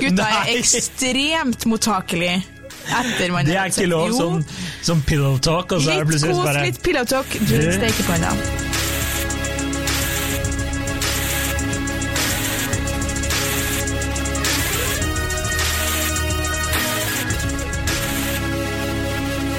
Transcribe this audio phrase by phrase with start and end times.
[0.00, 2.38] Gutta er ekstremt mottakelige
[2.82, 4.40] etter man Det er ikke lov som,
[4.82, 7.72] sånn pillow talk, og så er det Litt plutselig kos, bare litt pillow talk, Du-
[7.78, 8.32] stekepanna.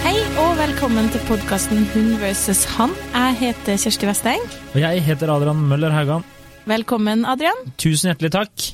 [0.04, 2.92] Hei og velkommen til podkasten Hun versus han.
[3.14, 4.44] Jeg heter Kjersti Westeng.
[4.74, 6.26] Og jeg heter Adrian Møller Haugan.
[6.70, 7.60] Velkommen, Adrian.
[7.82, 8.66] Tusen hjertelig takk.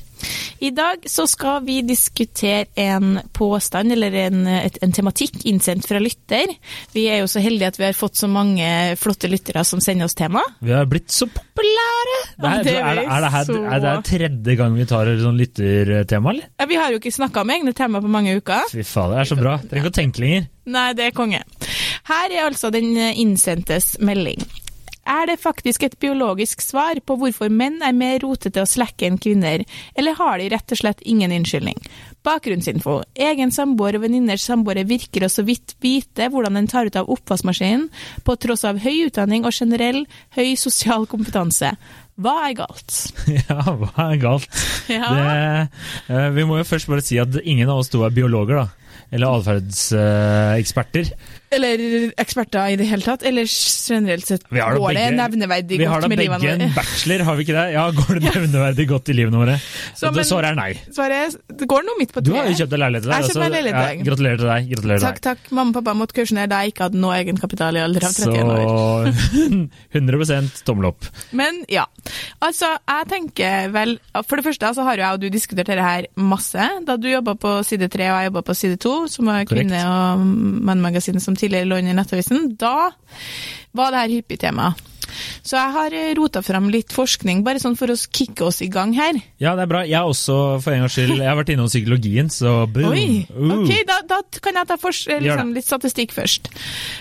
[0.60, 6.52] I dag så skal vi diskutere en påstand, eller en, en tematikk innsendt fra lytter.
[6.92, 8.66] Vi er jo så heldige at vi har fått så mange
[9.00, 10.42] flotte lyttere som sender oss tema.
[10.60, 12.18] Vi har blitt så populære!
[12.36, 15.08] Det er, det er er, er, det her, er det her tredje gang vi tar
[15.08, 16.52] et sånn lyttertema, eller?
[16.60, 18.68] Ja, vi har jo ikke snakka om egne tema på mange uker.
[18.68, 19.56] Fy faen, det er så bra.
[19.64, 20.48] Trenger ikke å tenke lenger.
[20.76, 21.40] Nei, det er konge.
[22.10, 24.44] Her er altså den innsendtes melding.
[25.10, 29.18] Er det faktisk et biologisk svar på hvorfor menn er mer rotete og slekke enn
[29.18, 29.64] kvinner,
[29.98, 31.80] eller har de rett og slett ingen unnskyldning?
[32.26, 33.00] Bakgrunnsinfo.
[33.18, 37.10] Egen samboer og venninners samboere virker å så vidt vite hvordan den tar ut av
[37.10, 37.88] oppvaskmaskinen,
[38.22, 40.04] på tross av høy utdanning og generell
[40.36, 41.72] høy sosial kompetanse.
[42.20, 42.98] Hva er galt?
[43.48, 44.62] Ja, hva er galt?
[44.90, 45.08] Ja.
[45.10, 48.62] Det, eh, vi må jo først bare si at ingen av oss to er biologer,
[48.62, 48.79] da.
[49.10, 51.12] Eller atferdseksperter.
[51.50, 51.80] Eller
[52.22, 56.44] eksperter i det hele tatt, eller generelt sett går det nevneverdig godt med livene våre.
[56.44, 57.64] vi har da begge en bachelor, har vi ikke det?
[57.74, 59.56] Ja, går det nevneverdig godt i livene våre?
[59.98, 60.68] Så, men- svaret er nei.
[60.94, 63.26] Svaret det går noe midt på Du har jo kjøpt deg leilighet til deg.
[63.26, 63.54] Jeg meg altså.
[63.56, 64.70] leilighet til Ja, gratulerer til deg.
[64.76, 65.50] Gratulerer til Takk, takk.
[65.50, 68.54] Mamma og pappa måtte kursjonere da jeg ikke hadde noe egenkapital i alder av 31
[68.54, 69.10] år.
[69.90, 71.10] Så 100 tommel opp.
[71.34, 71.88] Men ja.
[72.44, 75.82] Altså, jeg tenker vel For det første så har jo jeg og du diskutert dette
[75.82, 76.70] her masse.
[76.86, 79.70] Da du jobba på side 3 og jeg jobba på side 2, som var Korrekt.
[79.70, 80.20] kvinne- og
[80.66, 82.90] mannmagasinet som tidligere lå under Nettavisen, da
[83.72, 84.74] var det her hyppig tema.
[85.42, 88.94] Så jeg har rota fram litt forskning, bare sånn for å kicke oss i gang
[88.96, 89.18] her.
[89.42, 89.82] Ja, det er bra.
[89.88, 92.90] Jeg har også, for en gangs skyld, jeg har vært innom psykologien, så boom.
[92.92, 93.60] Oi, Uh.
[93.60, 96.50] ok, da, da kan jeg ta for, liksom, litt statistikk først.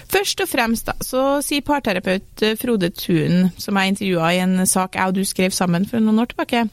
[0.09, 4.65] Først og fremst da, så sier parterapeut eh, Frode Thun, som jeg intervjua i en
[4.69, 6.63] sak jeg og du skrev sammen for noen år tilbake,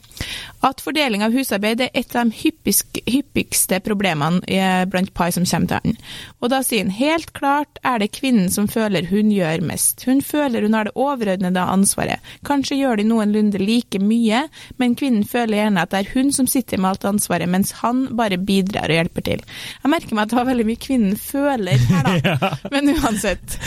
[0.65, 5.45] at fordeling av husarbeid er et av de hyppisk, hyppigste problemene eh, blant par som
[5.45, 5.97] kommer til han.
[6.41, 10.05] Og da sier han helt klart er det kvinnen som føler hun gjør mest.
[10.07, 12.23] Hun føler hun har det overordnede ansvaret.
[12.47, 14.45] Kanskje gjør de noenlunde like mye,
[14.77, 18.07] men kvinnen føler gjerne at det er hun som sitter med alt ansvaret, mens han
[18.17, 19.45] bare bidrar og hjelper til.
[19.83, 22.51] Jeg merker meg at det var veldig mye kvinnen føler her, da.
[22.73, 23.57] Men uansett.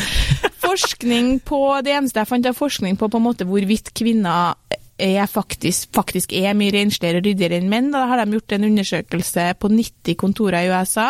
[0.60, 4.54] Forskning på Det eneste jeg fant av forskning på på en måte hvorvidt kvinner
[5.00, 7.90] er faktisk, faktisk er mye rensligere og ryddigere enn menn.
[7.94, 11.08] Da har de gjort en undersøkelse på 90 kontorer i USA,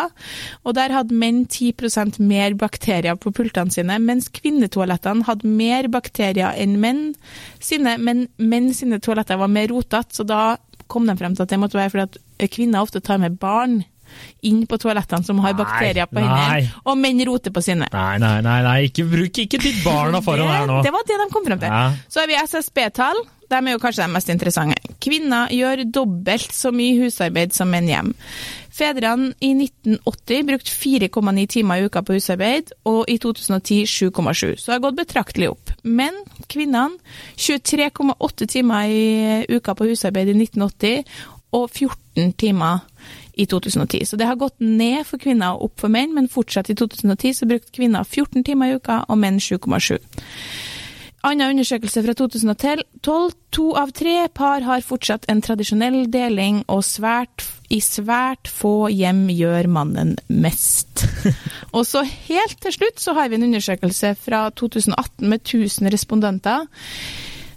[0.63, 6.57] og der hadde menn 10% mer bakterier på pultene sine, mens kvinnetoalettene hadde mer bakterier
[6.57, 7.05] enn menn
[7.61, 10.41] sine, men menn sine toaletter var mer rotete, så da
[10.91, 13.81] kom de frem til at det måtte være fordi at kvinner ofte tar med barn
[14.43, 17.87] inn på toalettene som har Nei, bakterier på hendene, og menn roter på sine.
[17.93, 18.77] Nei, nei, nei, nei.
[18.89, 20.81] Ikke bruk ikke ditt barna foran her nå.
[20.85, 21.71] Det var det de kom frem til.
[21.71, 22.09] Ja.
[22.11, 23.23] Så har vi SSB-tall.
[23.51, 24.95] De er jo kanskje de mest interessante.
[25.03, 28.13] Kvinner gjør dobbelt så mye husarbeid som menn hjem.
[28.71, 34.55] Fedrene i 1980 brukte 4,9 timer i uka på husarbeid, og i 2010 7,7.
[34.55, 35.73] Så det har gått betraktelig opp.
[35.83, 36.15] Men
[36.47, 36.95] kvinnene
[37.35, 41.03] 23,8 timer i uka på husarbeid i 1980,
[41.51, 42.79] og 14 timer
[43.33, 44.05] i 2010.
[44.05, 47.41] Så det har gått ned for kvinner og opp for menn, men fortsatt i 2010
[47.41, 49.99] så brukte kvinner 14 timer i uka, og menn 7,7.
[51.21, 52.83] Annen undersøkelse fra 2012.
[53.53, 59.27] To av tre par har fortsatt en tradisjonell deling, og svært, i svært få hjem
[59.29, 61.05] gjør mannen mest.
[61.75, 66.65] og så helt til slutt så har vi en undersøkelse fra 2018 med 1000 respondenter.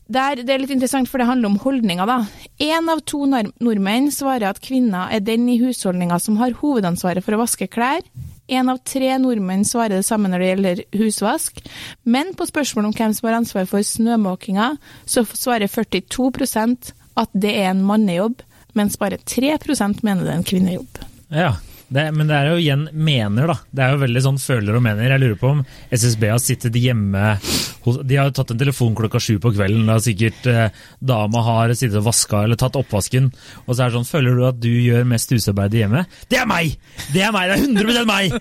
[0.05, 2.05] Der, det er litt interessant, for det handler om holdninger.
[2.05, 2.27] da.
[2.61, 7.37] Én av to nordmenn svarer at kvinner er den i husholdninga som har hovedansvaret for
[7.37, 8.05] å vaske klær.
[8.49, 11.61] Én av tre nordmenn svarer det samme når det gjelder husvask.
[12.05, 14.75] Men på spørsmål om hvem som har ansvar for snømåkinga,
[15.09, 18.43] så svarer 42% at det er en mannejobb,
[18.75, 19.55] mens bare 3
[20.03, 21.01] mener det er en kvinnejobb.
[21.31, 21.55] Ja,
[21.93, 23.57] det, men det er jo igjen mener, da.
[23.71, 25.13] Det er jo veldig sånn føler og mener.
[25.13, 27.35] Jeg lurer på om SSB har sittet hjemme
[27.85, 29.85] hos, De har tatt en telefon klokka sju på kvelden.
[29.89, 30.73] Da sikkert eh,
[31.05, 33.29] dama har sittet og vaska eller tatt oppvasken.
[33.67, 36.05] Og så er det sånn Føler du at du gjør mest husarbeid hjemme?
[36.31, 36.75] Det er meg!
[37.13, 37.51] Det er meg!
[37.51, 38.35] Det er 100 meg!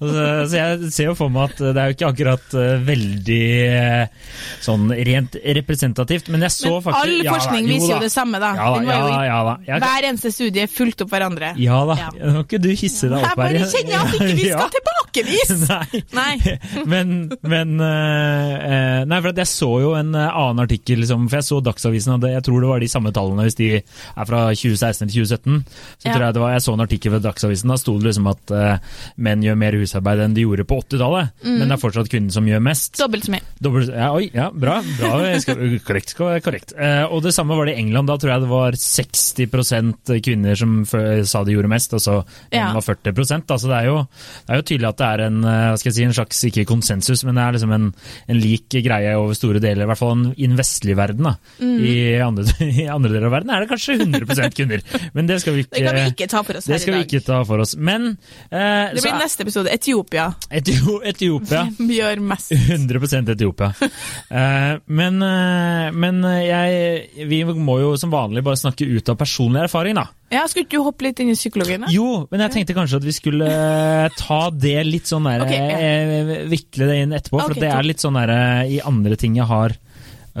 [0.00, 0.10] Så,
[0.50, 4.30] så jeg ser jo for meg at det er jo ikke akkurat uh, veldig uh,
[4.64, 6.30] sånn rent representativt.
[6.32, 8.52] Men jeg så Men faktisk all ja da, forskning jo viser jo det samme, da.
[8.58, 9.00] Ja da, ja,
[9.30, 9.80] jo da.
[9.86, 11.54] Hver eneste studie fulgte opp hverandre.
[11.60, 11.98] ja da.
[12.00, 12.10] Ja.
[12.20, 13.40] Nå må ikke du hisse deg Jeg opp her.
[13.40, 14.70] bare kjenner at ikke vi skal Ja.
[14.74, 14.96] tilbake
[15.70, 16.00] Nei.
[16.14, 16.56] Nei.
[16.92, 17.08] men,
[17.42, 21.40] men eh, eh, Nei, for at jeg så jo en eh, annen artikkel, liksom, for
[21.40, 24.42] jeg så Dagsavisen hadde Jeg tror det var de samme tallene hvis de er fra
[24.54, 25.64] 2016 til 2017.
[25.98, 26.14] Så Ja.
[26.14, 28.52] tror jeg det var, jeg så en artikkel fra Dagsavisen, da sto det liksom at
[28.54, 31.32] uh, menn gjør mer husarbeid enn de gjorde på 80-tallet.
[31.44, 31.56] Mm.
[31.58, 32.94] Men det er fortsatt kvinnen som gjør mest.
[33.00, 33.44] Dobbelt så mye.
[33.62, 34.78] Dobbelt, ja, oi, ja, bra.
[34.98, 35.10] bra
[35.42, 36.14] skal, korrekt.
[36.14, 36.74] Skal være korrekt.
[36.78, 38.10] Uh, og det samme var det i England.
[38.10, 42.16] Da tror jeg det var 60% kvinner som sa de gjorde mest, og så
[42.54, 42.70] Ja.
[42.80, 43.98] Var 40 da, Så det er, jo,
[44.46, 47.38] det er jo tydelig at det er en, eh, si, en slags ikke konsensus, men
[47.38, 47.88] det er liksom en,
[48.30, 51.30] en lik greie over store deler, i hvert fall i den vestlige verden.
[51.60, 51.76] Mm.
[51.84, 51.94] I,
[52.24, 52.46] andre,
[52.84, 54.84] I andre deler av verden er det kanskje 100% kvinner,
[55.16, 57.76] men det skal vi ikke, Det vi ikke ta for oss her i vi dag.
[57.90, 58.08] Men
[58.50, 59.72] eh, Det blir så neste episode.
[59.74, 61.64] Etiopia Etio- Etiopia
[62.00, 62.52] gjør mest.
[62.56, 63.72] 100 Etiopia.
[64.30, 69.64] Eh, men eh, men jeg, vi må jo som vanlig bare snakke ut av personlig
[69.66, 70.06] erfaring, da.
[70.30, 71.82] Ja, Skulle du hoppe litt inn i psykologien?
[71.84, 71.90] da?
[71.90, 75.58] Jo, men jeg tenkte kanskje at vi skulle eh, ta det litt sånn der, okay,
[75.58, 75.78] ja.
[75.82, 79.18] eh, Vikle det inn etterpå, for Ok, det er litt sånn der eh, i andre
[79.18, 79.74] ting jeg har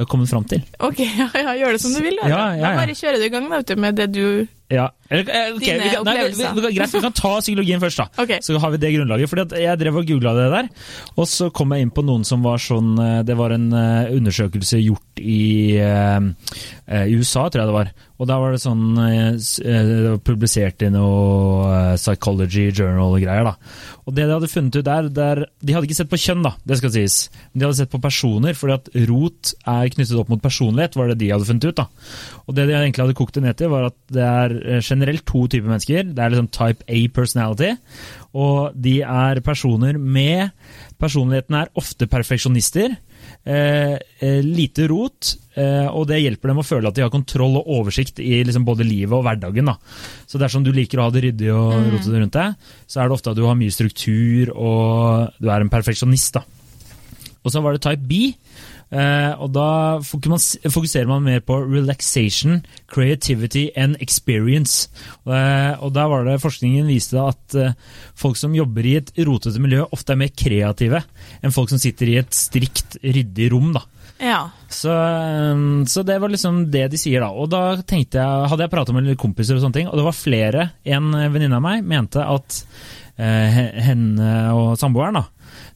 [0.06, 0.62] kommet fram til.
[0.78, 2.20] Ok, ja, ja, gjør det som du vil.
[2.22, 4.24] Da, Ja, ja, da bare kjører du i gang da, med det du
[4.70, 4.86] Ja,
[5.18, 6.54] eh, Dine vi nei, vi, opplevelser.
[6.54, 8.08] vi, greit, vi kan ta psykologien først, da.
[8.24, 8.42] Okay.
[8.44, 9.30] Så har vi det grunnlaget.
[9.30, 10.68] Fordi at jeg drev og googla det der,
[11.16, 14.12] og så kom jeg inn på noen som var sånn eh, Det var en eh,
[14.16, 17.90] undersøkelse gjort i, i USA, tror jeg det var.
[18.20, 23.54] Og da var det sånn Det var publisert i noe Psychology Journal-greier, da.
[24.08, 26.54] Og det de hadde funnet ut der, der De hadde ikke sett på kjønn, da,
[26.66, 27.18] det skal sies.
[27.52, 31.12] Men de hadde sett på personer, fordi at rot er knyttet opp mot personlighet, var
[31.12, 31.80] det de hadde funnet ut.
[31.80, 31.86] da.
[32.46, 35.24] Og det de egentlig hadde kokt det ned til, var at det er eh, generelt
[35.26, 36.12] to typer mennesker.
[36.12, 37.72] Det er liksom type A personality,
[38.36, 40.50] og de er personer med
[41.00, 42.92] Personligheten er ofte perfeksjonister.
[43.40, 47.56] Eh, eh, lite rot, eh, og det hjelper dem å føle at de har kontroll
[47.56, 49.70] og oversikt i liksom både livet og hverdagen.
[49.70, 49.78] Da.
[50.28, 53.16] Så dersom du liker å ha det ryddig og rotete rundt deg, så er det
[53.16, 56.36] ofte at du har mye struktur og du er en perfeksjonist.
[56.36, 56.44] da.
[57.40, 58.34] Og så var det type B,
[58.90, 59.68] og da
[60.02, 62.60] fokuserer man, mer på relaxation,
[62.90, 64.88] creativity and experience.
[65.26, 67.76] Eh, og der var det Forskningen viste at eh,
[68.18, 71.04] folk som jobber i et rotete miljø, ofte er mer kreative
[71.40, 73.72] enn folk som sitter i et strikt, ryddig rom.
[73.76, 73.84] da.
[74.20, 74.40] Ja.
[74.68, 77.30] Så, eh, så det var liksom det de sier, da.
[77.30, 80.18] Og da tenkte jeg, hadde jeg prata med kompiser, og sånne ting, og det var
[80.18, 80.70] flere.
[80.84, 82.62] En venninne av meg mente at
[83.20, 85.26] eh, henne og samboeren da,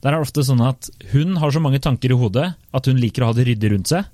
[0.03, 3.01] der er det ofte sånn at hun har så mange tanker i hodet at hun
[3.01, 4.05] liker å ha det ryddig rundt seg.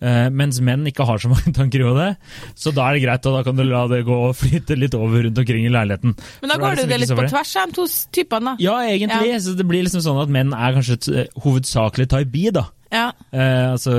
[0.00, 2.10] eh, mens menn ikke har så mange tanker i hodet.
[2.56, 4.94] Så da er det greit, og da kan du la det gå og flyte litt
[4.96, 6.14] over rundt omkring i leiligheten.
[6.40, 7.86] Men da går det liksom det litt på tvers av de to
[8.16, 8.54] typene, da.
[8.64, 9.34] Ja, egentlig.
[9.44, 12.66] Så det blir liksom sånn at menn er kanskje t hovedsakelig type B, da.
[12.90, 13.10] Ja.
[13.30, 13.92] Eh, altså,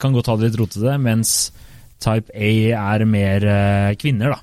[0.00, 1.34] kan godt ha det litt rotete, mens
[1.98, 2.52] type A
[2.94, 4.40] er mer eh, kvinner, da.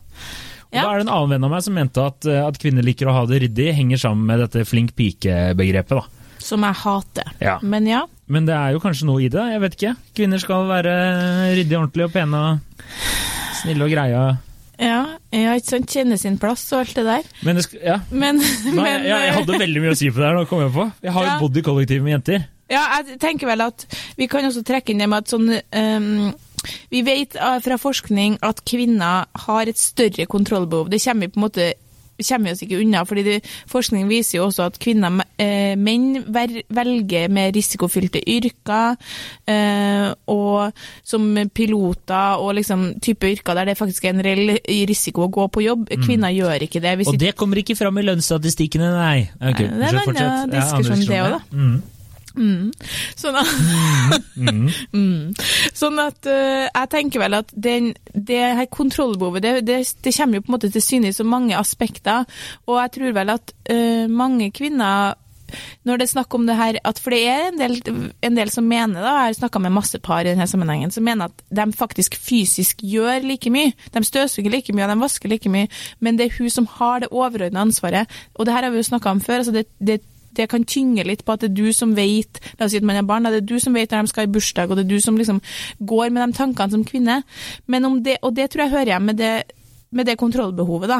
[0.65, 0.81] Og Ja.
[0.83, 3.07] Da er det en annen venn av meg som mente at, eh, at kvinner liker
[3.07, 5.89] å ha det ryddig, henger sammen med dette flink pike-begrepet.
[5.89, 6.05] da.
[6.39, 7.29] Som jeg hater.
[7.41, 7.59] Ja.
[7.61, 8.05] Men ja.
[8.27, 9.95] Men det er jo kanskje noe i det, jeg vet ikke.
[10.17, 10.93] Kvinner skal være
[11.55, 12.59] ryddige, ordentlige og pene og
[13.61, 14.37] snille og greie.
[14.77, 14.99] Ja,
[15.31, 15.87] ja ikke sant.
[15.93, 17.23] Kjenne sin plass og alt det der.
[17.47, 17.99] Men det ja.
[18.11, 20.65] Men, Nei, men jeg, jeg hadde veldig mye å si på det her, nå kom
[20.65, 20.87] jeg på.
[21.05, 21.39] Jeg har jo Ja.
[21.39, 22.45] bodd i kollektiv med jenter.
[22.69, 23.85] Ja, jeg tenker vel at
[24.17, 26.33] vi kan også trekke inn det med at sånn ehm,
[26.93, 30.91] Vi vet eh, fra forskning at kvinner har et større kontrollbehov.
[30.91, 31.73] Det kommer vi på en måte
[32.23, 33.35] kommer vi oss ikke unna, fordi det,
[33.71, 38.95] forskning viser jo også at kvinner, eh, menn velger mer risikofylte yrker,
[39.47, 40.71] eh, og
[41.03, 44.55] som piloter og liksom type yrker der det faktisk er en reell
[44.87, 45.89] risiko å gå på jobb.
[46.05, 46.95] Kvinner gjør ikke det.
[47.07, 49.27] Og det kommer ikke fram i lønnsstatistikkene, nei.
[49.41, 51.94] Okay, Nei, det er en annen diskusjon, det òg, også, ja.
[52.35, 52.71] Mm.
[53.15, 53.51] Sånn at,
[54.93, 55.33] mm.
[55.73, 60.39] sånn at uh, jeg tenker vel at den, det her kontrollbehovet det, det, det kommer
[60.39, 62.25] jo på en måte til syne i så mange aspekter,
[62.67, 65.15] og jeg tror vel at uh, mange kvinner
[65.85, 67.75] når det er snakk om det her, at For det er en del,
[68.25, 71.05] en del som mener, da, jeg har snakka med masse par i denne sammenhengen, som
[71.05, 73.73] mener at de faktisk fysisk gjør like mye.
[73.93, 77.03] De støvsuger like mye, og de vasker like mye, men det er hun som har
[77.03, 78.09] det overordna ansvaret.
[78.35, 79.37] Og det her har vi jo snakka om før.
[79.43, 80.01] altså det, det
[80.37, 82.87] det kan tynge litt på at det er du som vet La oss si at
[82.87, 84.85] man er barn, det er du som vet når de skal i bursdag, og det
[84.85, 85.41] er du som liksom
[85.79, 87.21] går med de tankene som kvinne.
[87.67, 89.33] Men om det, og det tror jeg hører hjemme med det,
[89.95, 90.97] med det kontrollbehovet, da.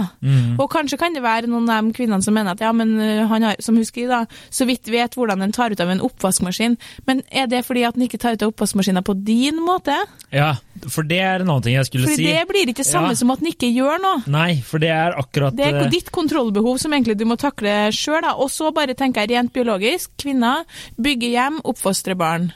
[0.62, 3.25] Og kanskje kan det være noen av de kvinnene som mener at ja, men øh,
[3.28, 6.02] han har, som hun skriver, da, så vidt vet hvordan en tar ut av en
[6.06, 6.78] oppvaskmaskin.
[7.08, 9.96] Men er det fordi at en ikke tar ut av oppvaskmaskinen på din måte?
[10.32, 10.54] Ja,
[10.88, 12.32] for det er en annen ting jeg skulle Fordi si.
[12.32, 13.20] det blir ikke det samme Ja.
[13.20, 14.24] som at en ikke gjør noe.
[14.32, 17.92] Nei, for det er akkurat Det er eh, ditt kontrollbehov som egentlig du må takle
[17.96, 18.24] sjøl.
[18.36, 20.12] Og så bare tenker jeg rent biologisk.
[20.22, 20.64] Kvinner
[20.96, 22.52] bygger hjem, oppfostrer barn.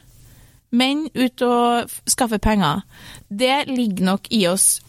[0.71, 2.83] Menn ut og skaffer penger.
[3.29, 4.79] Det ligger nok i oss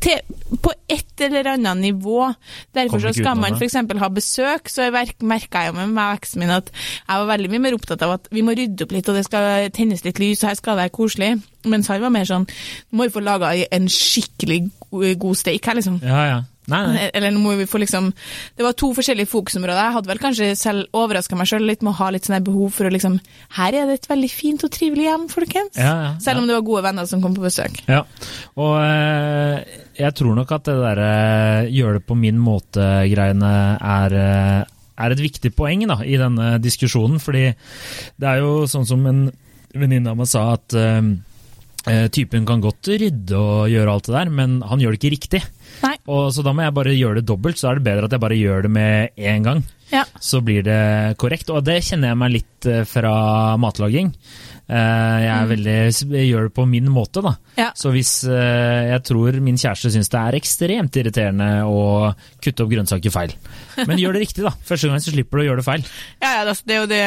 [0.00, 2.28] til, på et eller annet nivå.
[2.74, 3.76] Derfor så skal man f.eks.
[4.00, 4.88] ha besøk, så
[5.20, 8.30] merka jeg jo med veksten min at jeg var veldig mye mer opptatt av at
[8.32, 10.86] vi må rydde opp litt, og det skal tennes litt lys, og her skal det
[10.86, 11.30] være koselig.
[11.64, 14.58] Mens han var mer sånn Nå må vi få laga en skikkelig
[14.90, 15.96] god, god steik her, liksom.
[16.04, 16.42] Ja, ja.
[16.72, 17.08] Nei, nei.
[17.12, 18.06] Eller nå må vi få liksom
[18.56, 19.80] Det var to forskjellige fokusområder.
[19.82, 22.72] Jeg hadde vel kanskje selv overraska meg sjøl litt med å ha litt sånn behov
[22.72, 23.18] for å liksom
[23.58, 25.76] Her er det et veldig fint og trivelig hjem, folkens.
[25.76, 27.82] Ja, ja, Selv om det var gode venner som kom på besøk.
[27.90, 28.04] Ja,
[28.56, 29.58] og øh,
[29.98, 31.10] jeg tror nok at det derre
[31.70, 34.60] gjør det på min måte-greiene er, øh,
[35.04, 37.20] er et viktig poeng da, i denne diskusjonen.
[37.22, 39.26] Fordi det er jo sånn som en
[39.74, 41.10] venninne av meg sa, at eh,
[41.90, 45.14] eh, typen kan godt rydde og gjøre alt det der, men han gjør det ikke
[45.16, 45.42] riktig.
[45.84, 45.94] Nei.
[46.08, 48.24] Og Så da må jeg bare gjøre det dobbelt, så er det bedre at jeg
[48.24, 49.62] bare gjør det med én gang.
[49.92, 50.02] Ja.
[50.18, 50.80] Så blir det
[51.20, 51.50] korrekt.
[51.52, 53.12] Og det kjenner jeg meg litt eh, fra
[53.60, 54.08] matlaging.
[54.64, 55.74] Eh, Jeg, er veldig,
[56.16, 57.34] jeg gjør det på min måte, da.
[57.60, 57.66] Ja.
[57.76, 61.82] Så hvis eh, jeg tror min kjæreste syns det er ekstremt irriterende å
[62.42, 63.34] kutte opp grønnsaker feil.
[63.84, 64.54] Men gjør det riktig, da.
[64.64, 65.84] Første gang så slipper du å gjøre det feil.
[66.24, 67.02] Ja, ja, altså, det er jo det,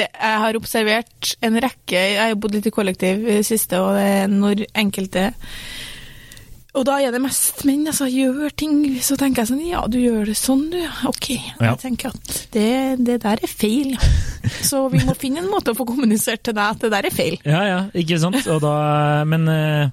[0.00, 3.78] det Jeg har observert en rekke Jeg har bodd litt i kollektiv i det siste,
[3.84, 5.28] og det er når enkelte
[6.76, 8.04] Og da er det mest menn, altså.
[8.12, 8.74] Gjør ting.
[9.00, 10.78] Så tenker jeg sånn Ja, du gjør det sånn, du.
[11.08, 11.30] Ok.
[11.60, 11.72] Ja.
[11.72, 12.66] Jeg tenker at det,
[13.06, 13.94] det der er feil.
[14.62, 17.14] Så vi må finne en måte å få kommunisert til deg at det der er
[17.14, 17.38] feil.
[17.48, 18.38] Ja, ja, ikke sant?
[18.52, 18.74] Og da,
[19.26, 19.88] men eh,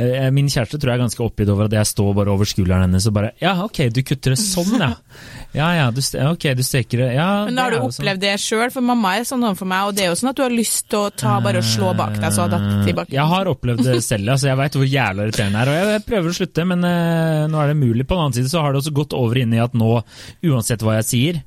[0.00, 2.86] eh, min kjæreste tror jeg er ganske oppgitt over at jeg står bare over skulderen
[2.88, 4.90] hennes og bare Ja, ok, du kutter det sånn, ja.
[5.52, 8.00] Ja, ja, du, ok, du steker det Ja, Men har du jo sånn.
[8.06, 10.38] opplevd det sjøl, for mamma er sånn overfor meg, og det er jo sånn at
[10.40, 13.12] du har lyst til å ta bare og slå bak deg, så datt tilbake.
[13.14, 15.72] Jeg har opplevd det selv, altså jeg veit hvor jævla irriterende det er.
[15.72, 18.06] Og jeg- jeg prøver å slutte, men eh, nå er det mulig.
[18.08, 19.90] På den annen side så har det også gått over inn i at nå,
[20.48, 21.40] uansett hva jeg sier,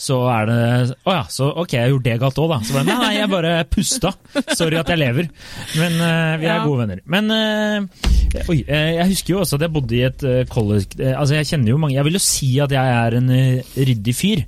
[0.00, 0.60] så er det
[1.04, 2.60] Å ja, så ok, jeg gjorde det galt òg, da.
[2.64, 4.14] Så bare, nei, nei, jeg bare pusta.
[4.56, 5.28] Sorry at jeg lever.
[5.76, 6.62] Men eh, vi er Ja.
[6.64, 7.02] gode venner.
[7.10, 11.34] Men eh, oi, eh, jeg husker jo også at jeg bodde i et kollektiv Altså,
[11.38, 14.46] jeg kjenner jo mange Jeg vil jo si at jeg er en eh, ryddig fyr.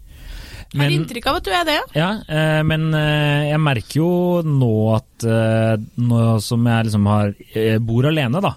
[0.72, 2.06] Jeg har inntrykk av at du er det, ja.
[2.32, 4.06] Eh, men eh, jeg merker jo
[4.46, 8.54] nå at eh, nå som jeg liksom har, eh, bor alene, da,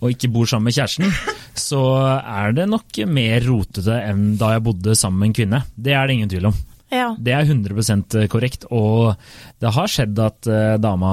[0.00, 1.12] og ikke bor sammen med kjæresten,
[1.56, 1.82] så
[2.20, 5.62] er det nok mer rotete enn da jeg bodde sammen med en kvinne.
[5.76, 6.58] Det er det ingen tvil om.
[6.92, 7.08] Ja.
[7.18, 9.16] Det er 100% korrekt, og
[9.62, 11.12] det har skjedd at uh, dama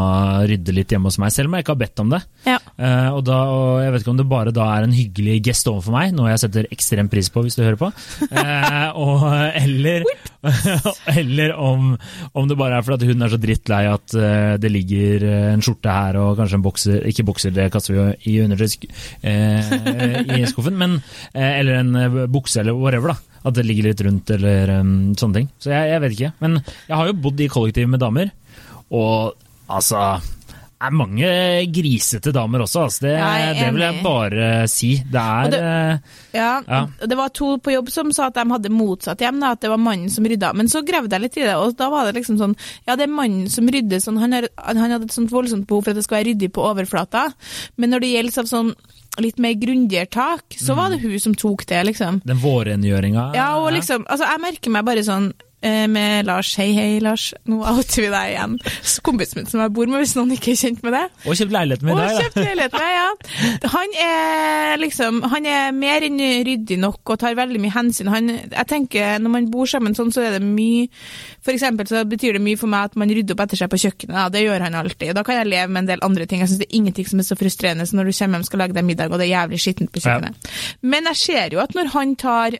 [0.49, 2.21] rydder litt hjemme hos meg, selv om jeg ikke har bedt om det.
[2.49, 2.59] ja.
[2.73, 5.69] Uh, og, da, og jeg vet ikke om det bare da er en hyggelig gest
[5.71, 9.25] overfor meg, noe jeg setter ekstrem pris på hvis du hører på, uh, og,
[9.63, 10.05] eller,
[11.21, 11.93] eller om,
[12.33, 15.63] om det bare er fordi hun er så drittlei at eh, det ligger eh, en
[15.63, 18.89] skjorte her og kanskje en bokser, ikke bokser, det kaster vi jo i undertøy
[19.29, 19.75] eh,
[20.39, 20.99] i skuffen, men,
[21.33, 23.32] eh, eller en eh, bukse eller whatever da.
[23.43, 25.49] At det ligger litt rundt eller um, sånne ting.
[25.59, 26.33] Så jeg, jeg vet ikke.
[26.39, 28.31] Men jeg har jo bodd i kollektiv med damer,
[28.93, 29.33] og
[29.67, 30.21] altså
[30.83, 31.27] det er mange
[31.71, 33.03] grisete damer også, altså.
[33.05, 34.89] det, er det vil jeg bare si.
[34.99, 36.81] Det er Og det- eh, Ja, Ja.
[37.07, 39.69] det var to på jobb som sa at de hadde motsatt hjem, da, at det
[39.71, 40.51] var mannen som rydda.
[40.53, 43.03] Men så gravde jeg litt i det, og da var det liksom sånn Ja, det
[43.07, 45.95] er mannen som rydder sånn, han, er, han hadde et sånt voldsomt behov for at
[45.95, 47.33] det skal være ryddig på overflata,
[47.77, 48.75] men når det gjelder sånn
[49.21, 52.21] litt mer grundigere tak, så var det hun som tok det, liksom.
[52.25, 53.31] den vårrengjøringa.
[53.37, 57.61] Ja, og liksom, altså jeg merker meg bare sånn med Lars, hei hei Lars, nå
[57.63, 58.57] outer vi deg igjen.
[59.05, 61.03] Kompisen min som jeg bor med, hvis noen ikke er kjent med det.
[61.27, 62.23] Og kjøpt leilighet med Og deg, da.
[62.23, 63.69] kjøpt leilighet med, ja.
[63.73, 68.11] Han er liksom, han er mer enn ryddig nok og tar veldig mye hensyn.
[68.11, 70.87] Han, jeg tenker, når man bor sammen sånn, så er det mye,
[71.43, 73.79] for eksempel så betyr det mye for meg at man rydder opp etter seg på
[73.85, 75.13] kjøkkenet, ja, det gjør han alltid.
[75.15, 76.43] Da kan jeg leve med en del andre ting.
[76.43, 78.63] Jeg synes det er ingenting som er så frustrerende som når du kommer hjem skal
[78.65, 80.19] lage deg middag, og det er jævlig skittent på Ja.
[80.81, 82.57] Men jeg ser jo at når han tar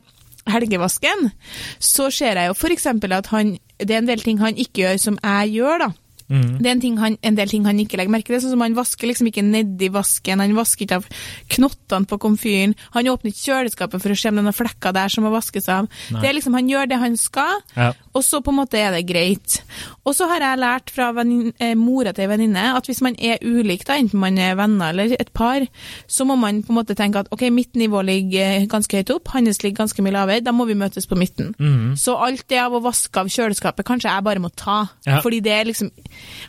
[0.50, 1.30] helgevasken,
[1.78, 5.00] så ser jeg jo eksempel at han, det er en del ting han ikke gjør
[5.00, 5.90] som jeg gjør da.
[6.28, 6.58] Mhm.
[6.62, 8.62] Det er en, ting han, en del ting han ikke legger merke til, sånn som
[8.64, 11.08] han vasker liksom ikke nedi vasken, han vasker ikke av
[11.52, 14.94] knottene på komfyren, han åpner ikke kjøleskapet for å se om det er noen flekker
[14.96, 15.88] der som må vaskes av.
[16.14, 16.20] Nei.
[16.22, 17.90] Det er liksom, han gjør det han skal, Ja.
[18.14, 19.58] og så på en måte er det greit.
[20.04, 23.38] Og så har jeg lært fra eh, mora til ei venninne at hvis man er
[23.42, 25.60] ulik, da, enten man er venner eller et par,
[26.06, 29.10] så må man på en måte tenke at ok, mitt nivå ligger eh, ganske høyt
[29.14, 31.54] opp, hans ligger ganske mye lavere, da må vi møtes på midten.
[31.58, 31.96] Mm.
[32.00, 35.20] Så alt det av å vaske av kjøleskapet kanskje jeg bare må ta, Ja.
[35.20, 35.90] fordi det er liksom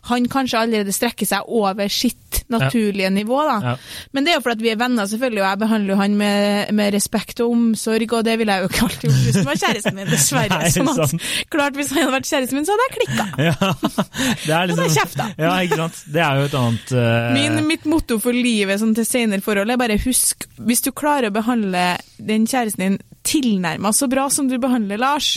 [0.10, 3.56] Han kanskje allerede strekker seg over sitt naturlige nivå, da.
[3.64, 3.74] Ja.
[4.14, 6.74] Men det er jo fordi vi er venner, selvfølgelig, og jeg behandler jo han med,
[6.78, 9.62] med respekt og omsorg, og det ville jeg jo ikke alltid gjort hvis han var
[9.64, 10.60] kjæresten min, dessverre.
[10.62, 11.16] Nei, sånn at,
[11.54, 13.28] klart, hvis han hadde vært kjæresten min, så hadde jeg klikka.
[13.48, 13.56] Ja,
[14.46, 15.28] det er liksom Og da kjeft, da.
[15.42, 16.04] Ja, ikke sant.
[16.14, 17.10] Det er jo et annet uh...
[17.36, 21.32] Min, mitt motto for livet sånn til senere forhold er bare husk, hvis du klarer
[21.32, 21.88] å behandle
[22.22, 25.30] den kjæresten din tilnærma så bra som du behandler Lars,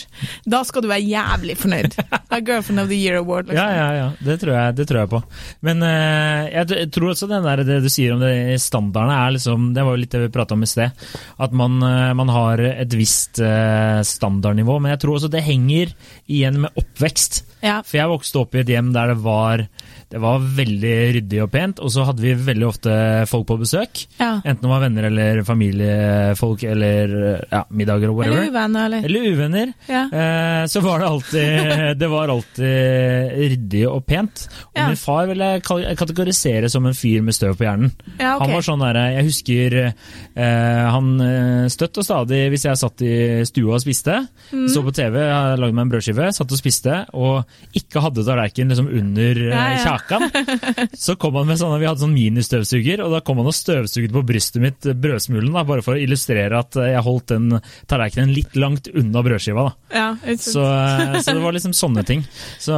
[0.46, 1.96] da skal du være jævlig fornøyd.
[2.28, 3.48] Er Girlfriend of the Year Award.
[3.48, 3.64] Liksom.
[3.64, 4.08] Ja, ja, ja.
[4.24, 5.22] Det tror jeg, det tror jeg på.
[5.66, 9.70] Men uh, jeg, tror også den der, det du sier om det standardene er liksom
[9.76, 11.06] Det var jo litt det vi prata om i sted.
[11.40, 14.78] At man, uh, man har et visst uh, standardnivå.
[14.82, 15.94] Men jeg tror også det henger
[16.26, 17.42] igjen med oppvekst.
[17.64, 17.80] Ja.
[17.86, 19.64] For jeg vokste opp i et hjem der det var,
[20.08, 22.92] det var veldig ryddig og pent, og så hadde vi veldig ofte
[23.28, 24.04] folk på besøk.
[24.16, 24.38] Ja.
[24.40, 27.12] Enten det var venner eller familiefolk eller
[27.50, 28.38] ja, middager og whatever.
[28.40, 29.04] Eller uvenner, eller?
[29.08, 29.72] Eller uvenner.
[29.90, 30.04] Ja.
[30.08, 34.46] Eh, så var det alltid Det var alltid ryddig og pent.
[34.72, 35.62] Og min far vil jeg
[36.00, 37.92] kategorisere som en fyr med støv på hjernen.
[38.18, 38.46] Ja, ok.
[38.46, 43.04] Han var sånn derre Jeg husker eh, han eh, støtt og stadig, hvis jeg satt
[43.04, 43.14] i
[43.48, 44.64] stua og spiste, Mm.
[44.72, 45.16] så på TV,
[45.60, 47.44] lagde meg en brødskive, satt og spiste, og
[47.76, 49.82] ikke hadde tallerken liksom under eh, ja.
[49.98, 53.56] Kjakan, så kom han med sånne Vi hadde sånn ministøvsuger, og da kom han og
[53.56, 57.34] støvsugde på brystet mitt, eh, brødsmulen, da, bare for å illustrere at eh, jeg holdt
[57.34, 57.58] den
[57.90, 59.68] tallerkenen litt langt unna brødskiva.
[59.68, 59.98] da.
[59.98, 60.36] Ja.
[60.38, 62.24] Så, eh, så det var liksom sånne ting.
[62.62, 62.76] Så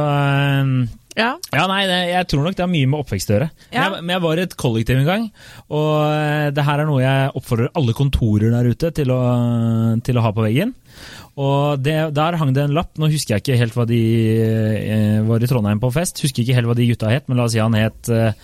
[1.17, 1.31] ja.
[1.51, 3.49] ja, nei, det, jeg tror nok det har mye med oppvekst å gjøre.
[3.51, 3.83] Men, Ja.
[3.89, 5.25] jeg, men jeg var i et kollektiv en gang,
[5.75, 9.19] og det her er noe jeg oppfordrer alle kontorer der ute til å,
[10.07, 10.71] til å ha på veggen.
[11.39, 13.99] Og det, Der hang det en lapp, nå husker jeg ikke helt hva de
[14.43, 17.47] eh, var i Trondheim på fest, husker ikke helt hva de gutta het, men la
[17.47, 18.35] oss si han het eh,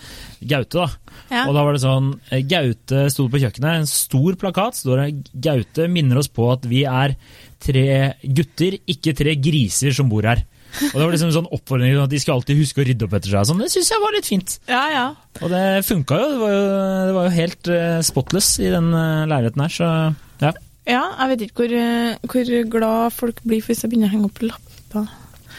[0.48, 1.16] Gaute, da.
[1.28, 1.42] Ja.
[1.44, 5.08] Og da var det sånn eh, Gaute sto på kjøkkenet, en stor plakat, står det
[5.48, 7.18] Gaute minner oss på at vi er
[7.60, 10.46] tre gutter, ikke tre griser som bor her.
[10.78, 13.16] Og det var liksom en sånn oppfordring at de skal alltid huske å rydde opp
[13.18, 13.48] etter seg.
[13.48, 13.60] Sånn.
[13.64, 14.56] Det syns jeg var litt fint.
[14.68, 15.06] ja, ja.
[15.38, 16.28] Og det funka jo.
[16.32, 16.62] Det var jo,
[17.08, 19.90] det var jo helt uh, spotless i den uh, leiligheten her, så
[20.42, 20.52] ja.
[20.88, 24.30] Ja, jeg vet ikke hvor, eh, hvor glad folk blir hvis jeg begynner å henge
[24.30, 25.08] opp lapper.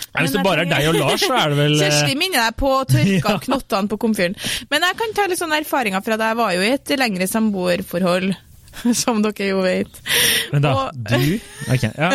[0.09, 2.47] Nei, hvis det bare er deg og Lars, så er det vel eh, Kjersti minner
[2.47, 4.37] deg på å tørke av knottene på komfyren.
[4.71, 7.27] Men jeg kan ta litt sånne erfaringer fra da jeg var jo i et lengre
[7.29, 8.31] samboerforhold.
[8.95, 9.95] Som dere jo vet.
[10.53, 11.39] Men da, og- du
[11.73, 12.09] Ok, ja.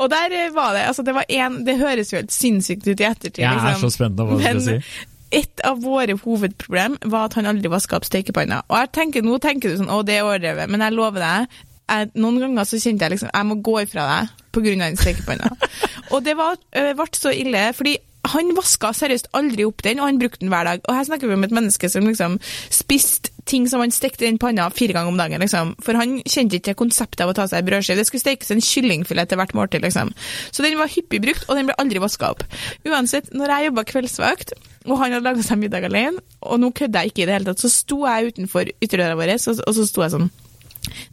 [0.00, 3.06] Og der var det altså det var en, Det høres jo helt sinnssykt ut i
[3.08, 3.42] ettertid.
[3.44, 3.90] Jeg er liksom.
[3.92, 5.04] så spent på hva du skal si.
[5.40, 8.62] et av våre hovedproblem var at han aldri vaska opp stekepanna.
[8.68, 11.62] Og jeg tenker, Nå tenker du sånn å, det er overdrevet, men jeg lover deg,
[11.90, 14.74] jeg, noen ganger så kjente jeg liksom jeg må gå ifra deg pga.
[14.80, 15.52] den stekepanna.
[16.12, 17.96] og det var, øh, ble så ille, fordi
[18.32, 20.82] han vaska seriøst aldri opp den, og han brukte den hver dag.
[20.88, 22.38] Og her snakker vi om et menneske som liksom
[22.72, 25.42] spiste ting som han stekte i den panna fire ganger om dagen.
[25.44, 25.74] liksom.
[25.84, 27.98] For han kjente ikke konseptet av å ta seg en brødskive.
[28.00, 29.84] Det skulle stekes en kyllingfilet til hvert måltid.
[29.84, 30.14] liksom.
[30.50, 32.46] Så den var hyppig brukt, og den ble aldri vaska opp.
[32.88, 34.54] Uansett, når jeg jobba kveldsvakt,
[34.86, 37.50] og han hadde laga seg middag alene, og nå kødder jeg ikke i det hele
[37.50, 40.32] tatt, så sto jeg utenfor ytterdøra vår, og så sto jeg sånn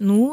[0.04, 0.26] Nå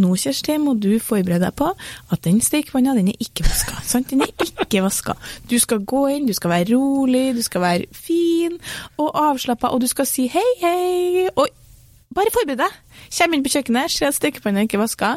[0.00, 1.70] nå, Kjersti, må du forberede deg på
[2.12, 3.80] at den stekepanna den er ikke vaska.
[3.86, 4.10] Sant?
[4.12, 5.16] Den er ikke vaska.
[5.50, 8.58] Du skal gå inn, du skal være rolig, du skal være fin
[9.02, 11.28] og avslappa, og du skal si hei, hei.
[11.34, 11.48] Og
[12.16, 12.76] bare forbered deg.
[13.12, 15.10] Kjem inn på kjøkkenet, ser at stekepanna ikke er vaska.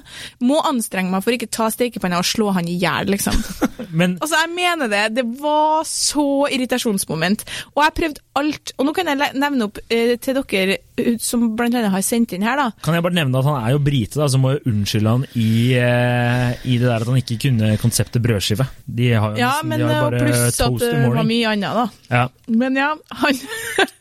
[0.45, 3.35] Må anstrenge meg for ikke ta stekepanna og slå han i hjel, liksom.
[3.99, 5.03] Men Altså, jeg mener det.
[5.17, 7.45] Det var så irritasjonsmoment.
[7.73, 8.73] Og jeg prøvde alt.
[8.77, 12.35] Og nå kan jeg nevne opp eh, til dere eh, som blant annet har sendt
[12.35, 12.67] inn her, da.
[12.85, 15.25] kan jeg bare nevne at han er jo brite, da, så må jeg unnskylde han
[15.39, 18.67] i, eh, i det der at han ikke kunne konseptet brødskive.
[18.85, 21.55] De har jo Ja, nesten, men de har eh, bare pluss at det var mye
[21.55, 21.87] annet, da.
[22.19, 22.25] Ja.
[22.49, 22.91] Men ja,
[23.23, 23.41] han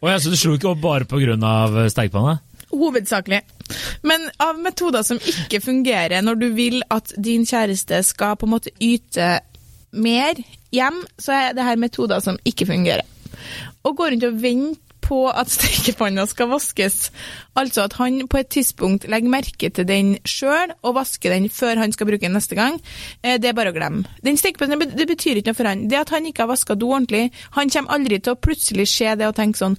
[0.03, 1.37] Og ja, så du slo ikke opp bare pga.
[1.93, 2.39] stekepanna?
[2.73, 3.43] Hovedsakelig.
[4.03, 8.55] Men av metoder som ikke fungerer når du vil at din kjæreste skal på en
[8.57, 9.39] måte yte
[9.93, 10.41] mer
[10.75, 13.07] hjem, så er det her metoder som ikke fungerer.
[13.85, 17.09] Å gå rundt og vente på at stekepanna skal vaskes,
[17.57, 21.81] altså at han på et tidspunkt legger merke til den sjøl og vasker den før
[21.81, 22.77] han skal bruke den neste gang,
[23.23, 24.05] eh, det er bare å glemme.
[24.25, 25.87] Den stekepanna det betyr ikke noe for han.
[25.89, 29.17] Det at han ikke har vaska do ordentlig, han kommer aldri til å plutselig se
[29.17, 29.79] det og tenke sånn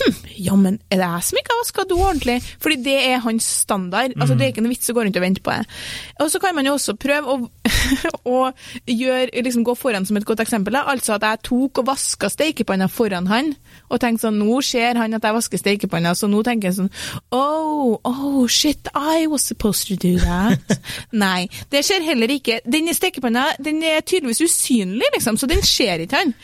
[0.00, 2.36] Hm, ja, men er det jeg som ikke har vaska do ordentlig?
[2.62, 4.14] Fordi det er hans standard.
[4.16, 5.66] Altså, Det er ikke noe vits å gå rundt og vente på det.
[6.24, 7.36] Og så kan man jo også prøve å,
[8.34, 8.38] å
[8.88, 10.78] gjøre, liksom gå foran som et godt eksempel.
[10.78, 10.86] Da.
[10.88, 13.52] Altså at jeg tok og vaska steikepanna foran han,
[13.90, 16.90] og tenkte sånn Nå ser han at jeg vasker steikepanna, så nå tenker jeg sånn
[17.36, 20.76] Oh, oh, shit, I was supposed to do that.
[21.24, 22.60] Nei, det skjer heller ikke.
[22.64, 26.34] Den stekepanna den er tydeligvis usynlig, liksom, så den ser ikke han.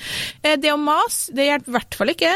[0.43, 2.33] Eh, Det å mase, det hjelper i hvert fall ikke.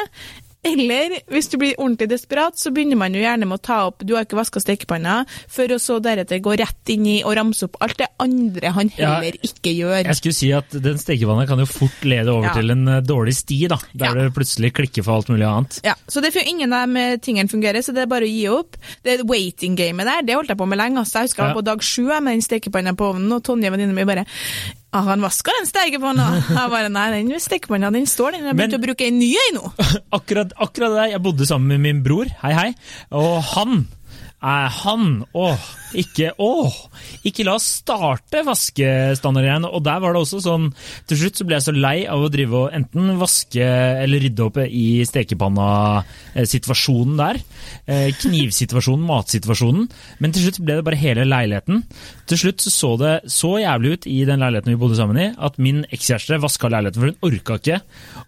[0.63, 4.03] Eller hvis du blir ordentlig desperat, så begynner man jo gjerne med å ta opp
[4.05, 7.65] Du har ikke vaska stekepanna, for å så deretter gå rett inn i og ramse
[7.65, 10.05] opp alt det andre han Ja, heller ikke gjør.
[10.05, 12.55] Jeg skulle si at den stekepanna kan jo fort lede over Ja.
[12.59, 14.13] til en eh, dårlig sti, da, der Ja.
[14.29, 15.81] det plutselig klikker for alt mulig annet.
[15.85, 18.47] Ja, så det er ingen av de tingene fungerer, så det er bare å gi
[18.49, 18.77] opp.
[19.03, 20.99] Det waiting-gamet der, det holdt jeg på med lenge.
[20.99, 21.21] Altså.
[21.21, 23.95] Jeg husker jeg var på dag sju med den stekepanna på ovnen, og Tonje, venninna
[23.97, 24.27] mi, bare
[24.91, 26.29] ah, han vaska den stekepanna!
[26.49, 28.51] Jeg bare nei, den stekepanna den står, den.
[28.51, 29.73] Jeg begynt å bruke en ny ei nå.
[30.19, 31.09] Akkurat, akkurat det.
[31.15, 32.69] Jeg bodde sammen med min bror, hei hei,
[33.15, 33.85] og han
[34.41, 35.61] er han Åh,
[36.01, 36.77] ikke Åh!
[37.29, 39.69] Ikke la oss starte vaskestandardgreiene.
[39.69, 40.71] Og der var det også sånn
[41.11, 44.47] Til slutt så ble jeg så lei av å drive og enten vaske eller rydde
[44.47, 47.37] opp i stekepanna-situasjonen der.
[47.87, 49.89] Eh, Knivsituasjonen, matsituasjonen.
[50.23, 51.77] Men til slutt ble det bare hele leiligheten.
[52.31, 55.29] Til slutt så, så det så jævlig ut i den leiligheten vi bodde sammen i,
[55.37, 57.79] at min ekskjæreste vaska leiligheten, for hun orka ikke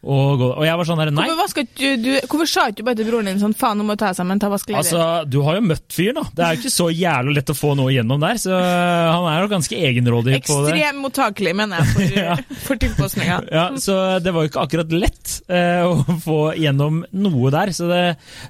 [0.02, 1.28] å gå Og jeg var sånn der, nei.
[1.38, 3.92] Hvorfor, du, du, hvorfor sa ikke du bare til broren din sånn faen, nå må
[3.96, 4.98] du ta sammen, ta vask leiligheten?
[4.98, 6.22] Altså, Du har jo møtt fyren, da.
[6.36, 8.38] Det er jo ikke så jævlig lett å få noe igjennom der.
[8.40, 10.74] Så han er jo ganske egenrådig på det.
[10.76, 12.36] Ekstremt mottakelig, mener jeg, for, Ja.
[12.66, 13.38] for tilpasninga.
[13.58, 17.72] Ja, Så det var jo ikke akkurat lett eh, å få igjennom noe der.
[17.76, 18.02] Så det,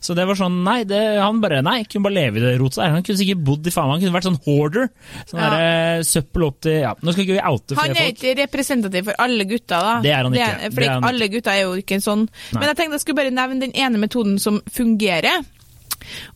[0.05, 2.83] så det var sånn Nei, det, han bare Nei, kunne bare leve i det rotet
[2.83, 2.93] der.
[2.99, 4.91] Han kunne sikkert bodd i faen Han kunne vært sånn hoarder.
[5.31, 5.49] Sånn Ja.
[5.51, 5.65] der,
[5.99, 9.19] eh, søppel opp til Ja, nå skal ikke vi oute Han er ikke representativ for
[9.23, 9.95] alle gutta, da.
[10.05, 10.71] Det er han ikke.
[10.75, 12.29] for er han alle gutta er jo ikke en sånn.
[12.55, 15.43] Men jeg tenkte jeg skulle bare nevne den ene metoden som fungerer.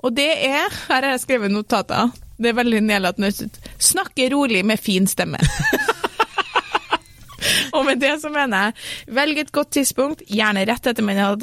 [0.03, 2.11] Og det er Her har jeg skrevet notater.
[2.37, 3.31] Det er veldig nedlatende.
[3.79, 5.41] Snakke rolig med fin stemme.
[7.77, 11.37] Og med det så mener jeg velg et godt tidspunkt, gjerne rett etter man har,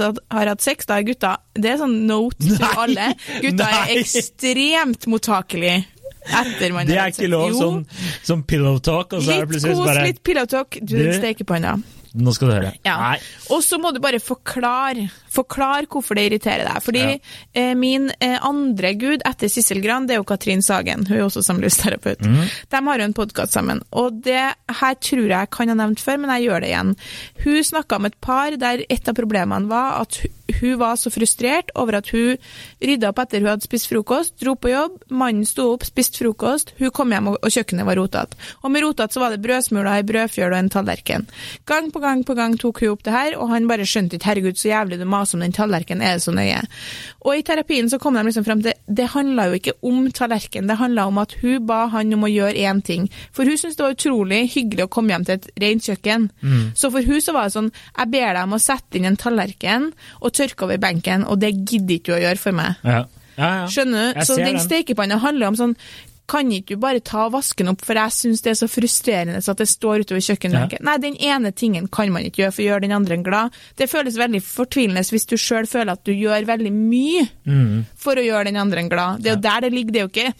[0.49, 0.87] hatt sex.
[0.89, 3.11] Da er gutta Det er sånn note til alle.
[3.43, 5.83] Gutta er ekstremt mottakelige
[6.23, 7.81] etter man Det har er ikke lov sånn,
[8.23, 10.77] sånn pillow talk, og så er det Litt kos, bare litt pillow talk.
[10.79, 11.75] Du, den stekepanna.
[12.13, 12.71] Nå skal du høre.
[12.85, 13.15] Ja.
[13.49, 16.83] Og så må du bare forklare Forklar hvorfor det irriterer deg.
[16.85, 17.17] Fordi Ja.
[17.57, 21.07] eh, min eh, andre gud etter Sissel Gran, det er jo Katrin Sagen.
[21.07, 22.21] Hun er også samlivsterapeut.
[22.21, 22.43] Mm.
[22.69, 23.81] De har jo en podkast sammen.
[23.91, 24.37] Og det
[24.69, 26.95] her tror jeg jeg kan ha nevnt før, men jeg gjør det igjen.
[27.43, 31.11] Hun snakka om et par der et av problemene var at hu- hun var så
[31.13, 32.37] frustrert over at hun
[32.83, 36.73] rydda opp etter hun hadde spist frokost, dro på jobb, mannen sto opp, spiste frokost,
[36.79, 38.39] hun kom hjem og, kjøkkenet var rotete.
[38.63, 41.27] Og med rotete så var det brødsmuler, ei brødfjøl og en tallerken.
[41.69, 44.31] Gang på gang på gang tok hun opp det her, og han bare skjønte ikke
[44.31, 46.61] herregud så jævlig du maser om den tallerkenen, er det så nøye?
[47.23, 50.67] Og i terapien så kom de liksom frem til det handla jo ikke om tallerken,
[50.69, 53.09] det handla om at hun ba han om å gjøre én ting.
[53.35, 56.29] For hun syntes det var utrolig hyggelig å komme hjem til et rent kjøkken.
[56.77, 59.19] Så for hun så var det sånn jeg ber deg om å sette inn en
[59.19, 59.89] tallerken
[60.21, 62.79] og tørke over benken, og det gidder ikke du å gjøre for meg.
[62.85, 63.03] Ja.
[63.33, 63.67] Ja, ja.
[63.73, 64.25] Skjønner du?
[64.27, 64.59] Så den den.
[64.61, 65.77] stekepanna handler om sånn
[66.29, 68.67] kan ikke du bare ta og vaske den opp, for jeg syns det er så
[68.71, 70.79] frustrerende så at det står utover kjøkkenbenken.
[70.87, 73.57] Nei, den ene tingen kan man ikke gjøre for å gjøre den andre glad.
[73.75, 77.83] Det føles veldig fortvilende hvis du sjøl føler at du gjør veldig mye Mm.
[77.99, 79.19] for å gjøre den andre glad.
[79.19, 80.33] Det er jo der det ligger, det er jo ikke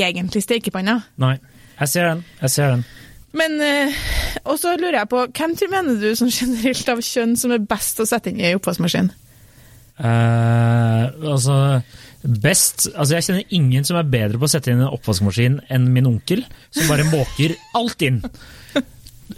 [0.00, 0.96] egentlig stekepanna.
[1.20, 1.34] Nei.
[1.80, 2.24] Jeg ser den.
[2.40, 2.84] Jeg ser den.
[3.32, 3.92] Men eh,
[4.44, 7.58] Og så lurer jeg på, hvem tror mener du sånn generelt av kjønn som er
[7.58, 9.12] best å sette inn i oppvaskmaskin?
[10.00, 11.56] Eh, altså
[12.20, 15.88] Best Altså, jeg kjenner ingen som er bedre på å sette inn en oppvaskmaskin enn
[15.92, 18.20] min onkel, som bare måker alt inn.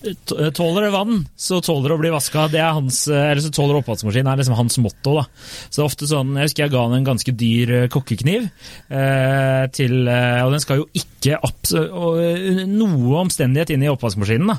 [0.00, 2.46] T- Tåler det vann, så tåler det å bli vaska.
[2.52, 5.16] Eh, eller så tåler oppvaskmaskin er liksom hans motto.
[5.20, 5.24] da.
[5.68, 8.48] Så det er ofte sånn, Jeg husker jeg ga han en ganske dyr eh, kokkekniv,
[8.90, 14.48] eh, til, eh, og den skal jo ikke eh, noe omstendighet inn i oppvaskmaskinen.
[14.52, 14.56] da.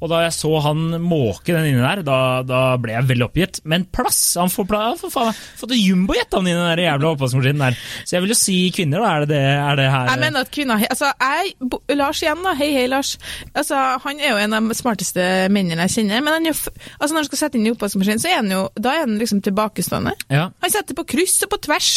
[0.00, 3.60] Og da jeg så han måke den inni der, da, da ble jeg veldig oppgitt.
[3.68, 4.36] Men plass!
[4.40, 7.78] Han får, plass, for faen fått jumbojet han i den der jævla oppvaskmaskinen der.
[8.04, 9.10] Så jeg vil jo si kvinner, da.
[9.18, 11.52] Er det det, er det her Jeg mener at kvinner Altså, jeg,
[11.98, 12.54] Lars igjen, da.
[12.58, 13.16] Hei, hei, Lars.
[13.52, 16.20] Altså, Han er jo en av smarteste mennene jeg kjenner.
[16.26, 18.60] Men han jo altså, når han skal sette inn i oppvaskmaskinen, så er han jo
[18.76, 20.12] da er han liksom tilbakestående.
[20.34, 20.48] Ja.
[20.64, 21.90] Han setter på kryss og på tvers.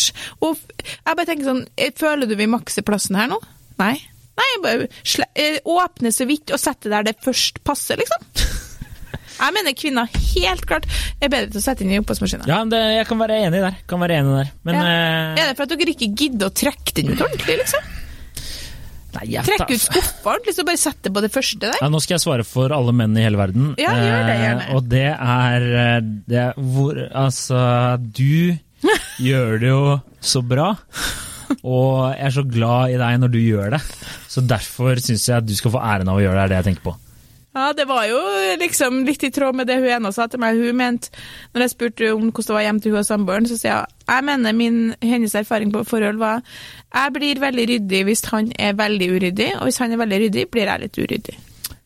[0.45, 0.55] Og
[0.85, 3.41] jeg bare tenker sånn eh, Føler du vi makser plassen her nå?
[3.81, 3.95] Nei.
[4.39, 4.87] Nei, bare
[5.35, 8.23] eh, åpne så vidt og sette der det først passer, liksom.
[9.41, 10.05] Jeg mener kvinner
[10.35, 10.83] helt klart
[11.17, 12.45] er bedre til å sette inn i oppvaskmaskinen.
[12.49, 13.79] Ja, det, jeg kan være enig der.
[13.89, 14.51] Kan være enig der.
[14.67, 14.83] Men Ja.
[14.85, 17.87] eh, Er det for at dere ikke gidder å trekke den ut ordentlig, liksom?
[19.15, 21.77] Nei, jeg Trekke ut skuffa liksom bare sette på det første der?
[21.81, 23.73] Ja, nå skal jeg svare for alle menn i hele verden.
[23.81, 24.67] Ja, gjør det, Eh, gjerne.
[24.75, 25.99] og det er, eh,
[26.31, 27.61] det er hvor Altså,
[27.99, 28.57] du
[29.27, 29.83] gjør det jo
[30.21, 30.71] så bra.
[31.67, 33.81] Og jeg er så glad i deg når du gjør det.
[34.31, 36.59] Så derfor syns jeg at du skal få æren av å gjøre det, er det
[36.61, 36.97] jeg tenker på.
[37.51, 38.15] Ja, det var jo
[38.61, 40.55] liksom litt i tråd med det hun ene sa til meg.
[40.55, 41.09] Hun mente,
[41.51, 43.97] når jeg spurte om hvordan det var hjemme til hun og samboeren, så sier hun
[44.11, 46.39] jeg mener min, hennes erfaring på forhold var
[46.93, 50.49] jeg blir veldig ryddig hvis han er veldig uryddig, og hvis han er veldig ryddig,
[50.51, 51.37] blir jeg litt uryddig.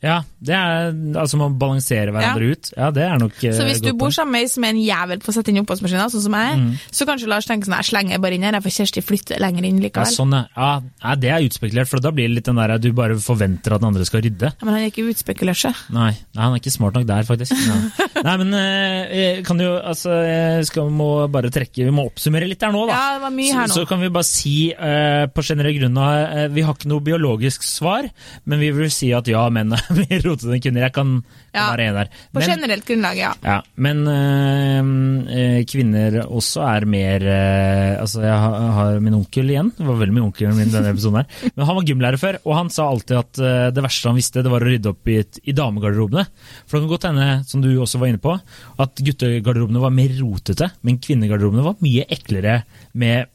[0.05, 2.69] Ja, det er altså man balanserer hverandre ut.
[2.77, 4.81] Ja, det er nok eh, Så hvis du bor sammen med ei som er en
[4.83, 6.75] jævel på å sette inn oppvaskmaskiner, sånn som jeg, Mm.
[6.93, 9.79] så kanskje Lars tenker sånn jeg slenger bare inn her, for Kjersti flytter lenger inn
[9.81, 10.13] ja, likevel.
[10.13, 10.69] sånn, ja.
[11.03, 11.15] ja.
[11.19, 13.89] Det er utspekulert, for da blir det litt den der du bare forventer at den
[13.89, 14.51] andre skal rydde.
[14.53, 15.73] Ja, men han er ikke utspekulert seg.
[15.95, 17.55] Nei, nei, han er ikke smart nok der, faktisk.
[17.65, 17.79] Ja.
[18.25, 20.13] Nei, men eh, kan jo, altså,
[20.65, 22.95] skal, må bare trekke Vi må oppsummere litt her nå, da.
[22.95, 25.99] Ja, det var mye her Så, så kan vi bare si eh, på generell grunn
[26.01, 28.07] av, eh, Vi har ikke noe biologisk svar,
[28.45, 30.85] men vi vil si at ja, menn er mer rotete enn kvinner.
[30.87, 31.11] Jeg kan,
[31.53, 32.11] kan være enig der.
[32.35, 33.31] På generelt grunnlag, ja.
[33.45, 39.71] Ja, men øh, kvinner også er mer øh, Altså, jeg har, har min onkel igjen.
[39.77, 41.27] Det var veldig mye onkelen min i denne episoden her.
[41.55, 44.43] Men han var gymlærer før, og han sa alltid at øh, det verste han visste,
[44.45, 46.25] det var å rydde opp i, i damegarderobene.
[46.65, 48.35] For det kan godt hende, som du også var inne på,
[48.83, 52.59] at guttegarderobene var mer rotete, men kvinnegarderobene var mye eklere
[52.93, 53.31] med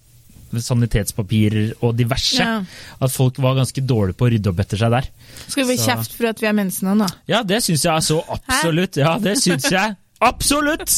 [0.59, 2.43] sanitetspapirer og diverse.
[2.43, 2.61] Ja.
[3.01, 5.11] At folk var ganske dårlige på å rydde opp etter seg der.
[5.47, 7.09] Skal vi få kjeft for at vi har mensen nå?
[7.31, 9.01] Ja, det syns jeg er så absolutt.
[9.01, 9.97] Ja, det syns jeg.
[10.21, 10.93] Absolutt!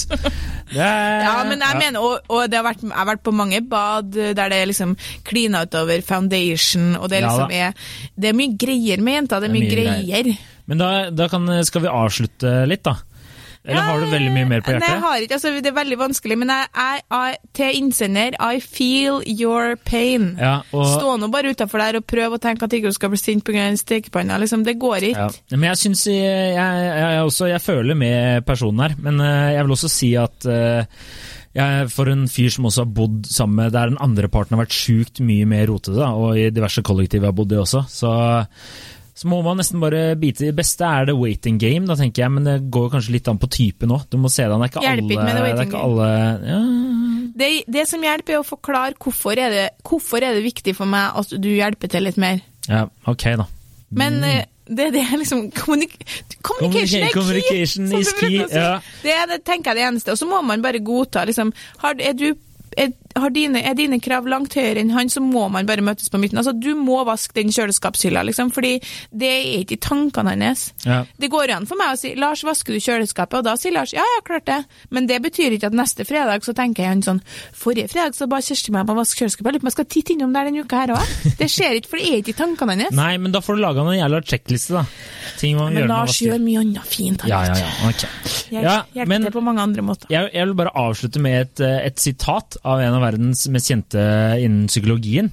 [0.73, 1.79] Det, Ja, men jeg ja.
[1.79, 4.71] mener, og, og det har vært, jeg har vært på mange bad der det er
[4.71, 4.97] liksom
[5.29, 9.45] klina utover foundation, og det er liksom ja, er, det er mye greier med jenter,
[9.45, 10.31] det er mye greier.
[10.71, 12.97] Men da, da kan, skal vi avslutte litt, da?
[13.65, 14.89] Eller har du veldig mye mer på hjertet?
[14.89, 18.37] Nei, jeg har ikke, altså, det er veldig vanskelig, men jeg, jeg, jeg, til innsender,
[18.43, 20.33] I feel your pain.
[20.41, 23.13] Ja, og, Stå nå bare utafor der og prøv å tenke at ikke du skal
[23.13, 23.69] bli sint pga.
[23.79, 24.41] stekepanna.
[24.43, 25.29] Liksom, det går ikke.
[25.29, 25.55] ja.
[25.55, 29.77] Men jeg syns jeg, jeg, også, jeg føler med personen her, men eh, jeg vil
[29.77, 31.05] også si at eh,
[31.55, 34.65] jeg, for en fyr som også har bodd sammen med der den andre parten har
[34.65, 38.13] vært sjukt mye mer rotete, og i diverse kollektiv jeg har bodd i også, så
[39.23, 40.83] så må man nesten bare bite i det beste.
[40.83, 43.95] Er det waiting game, da tenker jeg, men det går kanskje litt an på typen
[43.95, 44.09] òg.
[44.11, 44.65] Du må se det an.
[44.65, 46.09] Det er ikke Hjelper alle, det er ikke alle
[46.51, 46.61] ja.
[47.33, 50.91] Det, det som hjelper, er å forklare hvorfor er det, hvorfor er det viktig for
[50.91, 52.43] meg at du hjelper til litt mer.
[52.69, 53.47] ja, ok da.
[53.93, 55.97] Men eh, det, det er liksom kommunik
[56.43, 58.01] Communication er Communication key!
[58.01, 58.59] is key, bruker å si.
[58.59, 58.75] ja.
[59.05, 60.15] Det er det, tenker jeg det eneste.
[60.15, 61.25] Og så må man bare godta.
[61.29, 61.53] Liksom,
[61.85, 62.33] har, er, du,
[62.75, 62.93] er,
[63.33, 66.39] dine, er dine krav langt høyere enn han, så må man bare møtes på midten.
[66.41, 68.79] Altså, du må vaske den kjøleskapshylla, liksom, fordi
[69.11, 70.73] det er ikke i tankene hans.
[70.87, 71.03] Ja.
[71.19, 73.93] Det går an for meg å si 'Lars, vasker du kjøleskapet?' Og da sier Lars
[73.93, 74.65] 'ja, ja, klart det'.
[74.91, 77.21] Men det betyr ikke at neste fredag så tenker han sånn
[77.53, 79.79] 'Forrige fredag så ba Kjersti meg om å vaske kjøleskapet, jeg lurer på om jeg
[79.79, 81.37] skal titte innom der denne uka her òg'.
[81.39, 82.97] Det skjer ikke, for det er ikke i tankene hans.
[82.97, 84.85] Nei, men da får du laga en jævla sjekkliste, da.
[85.39, 87.21] Ting man gjør Men man vasker men Lars gjør mye annet fint.
[87.23, 87.89] Han Ja, ja, ja.
[87.89, 88.11] Okay.
[88.53, 90.07] Ja, hjelper men til på mange andre måter.
[90.11, 93.71] jeg, jeg vil bare avslutte med et, eh, et sitat av en av verdens mest
[93.71, 94.03] kjente
[94.41, 95.31] innen psykologien.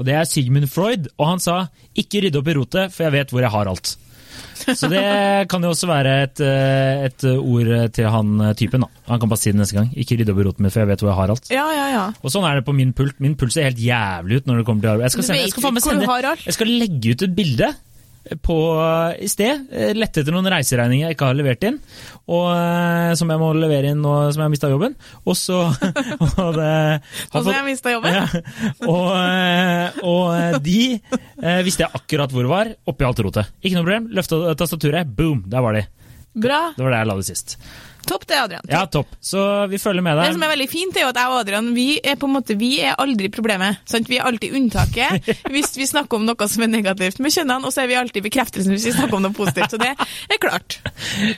[0.00, 3.12] Og det er Sigmund Freud, og han sa 'ikke rydde opp i rotet, for jeg
[3.12, 3.96] vet hvor jeg har alt'.
[4.76, 5.02] Så det
[5.50, 8.80] kan jo også være et, eh, et ord til han eh, typen.
[8.80, 8.88] da.
[9.08, 9.90] Han kan bare si det neste gang.
[9.92, 11.50] 'Ikke rydde opp i rotet min, for jeg vet hvor jeg har alt'.
[11.52, 12.06] Ja, ja, ja.
[12.22, 13.20] Og sånn er det på min pult.
[13.20, 15.04] Min puls ser helt jævlig ut når det kommer til arbeid.
[15.04, 17.74] Jeg skal, sende, jeg skal, sende, jeg skal legge ut et bilde
[18.44, 18.56] på,
[19.18, 19.66] i sted.
[19.72, 21.78] eh, Lette etter noen reiseregninger jeg ikke har levert inn,
[22.30, 24.96] og eh, som jeg må levere inn nå som jeg har mista jobben.
[25.24, 25.60] Og så
[26.44, 28.18] og det, har fått- jeg mista jobben.
[28.20, 28.26] ja,
[28.86, 33.50] og, eh, og de eh, visste jeg akkurat hvor var, oppi alt rotet.
[33.64, 34.10] Ikke noe problem.
[34.20, 35.86] Løfta tastaturet, boom, der var de.
[36.40, 36.60] Bra.
[36.76, 37.56] Det var det jeg la det sist.
[38.06, 38.64] Topp det, Adrian.
[38.70, 39.08] Ja, topp.
[39.20, 40.30] Så vi følger med deg.
[40.30, 42.34] Det som er veldig fint, er jo at jeg og Adrian vi er på en
[42.38, 43.80] måte, vi er aldri problemet.
[43.90, 44.08] Sant?
[44.10, 47.72] Vi er alltid unntaket hvis vi snakker om noe som er negativt med kjønnene, og
[47.74, 49.70] så er vi alltid bekreftelsen hvis vi snakker om noe positivt.
[49.76, 50.80] Så det er klart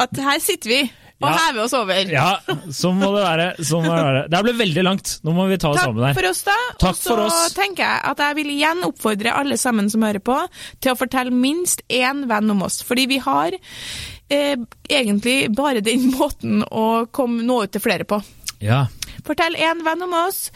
[0.01, 0.83] at her sitter vi
[1.22, 1.37] og Ja.
[1.38, 1.98] hever oss over.
[2.11, 2.31] Ja,
[2.75, 3.44] sånn må det være.
[3.62, 4.22] Sånn må det være.
[4.33, 5.11] Det ble veldig langt.
[5.22, 6.16] Nå må vi ta oss Takk sammen her.
[6.18, 6.57] for oss, da.
[6.83, 7.53] Takk og så for oss.
[7.55, 10.40] tenker jeg at jeg vil igjen oppfordre alle sammen som hører på,
[10.83, 12.81] til å fortelle minst én venn om oss.
[12.83, 13.55] Fordi vi har
[14.33, 14.57] eh,
[14.88, 18.21] egentlig bare den måten å komme, nå ut til flere på.
[18.62, 18.87] Ja.
[19.27, 20.49] Fortell én venn om oss,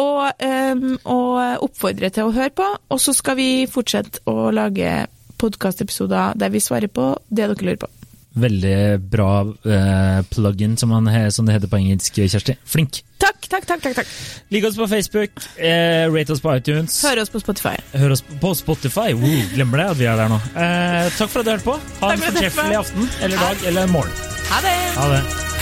[0.00, 2.66] og, um, og oppfordre til å høre på.
[2.90, 5.06] Og så skal vi fortsette å lage
[5.38, 7.90] podkastepisoder der vi svarer på det dere lurer på.
[8.38, 8.78] Veldig
[9.10, 10.94] bra uh, plug-in, som,
[11.34, 12.58] som det heter på engelsk, Kjersti.
[12.68, 13.02] Flink.
[13.18, 13.82] Takk, takk, takk.
[13.82, 14.14] takk, takk.
[14.54, 17.00] Lik oss på Facebook, eh, rate oss på iTunes.
[17.02, 17.74] Hør oss på Spotify.
[17.98, 19.10] Hør oss på Spotify.
[19.18, 20.40] Wow, glemmer det at vi er der nå.
[20.54, 21.78] Eh, takk for at du hørte på.
[22.04, 24.26] Ha en fortreffelig aften, eller dag, eller morgen.
[24.52, 24.78] Ha det!
[25.02, 25.57] Ha det.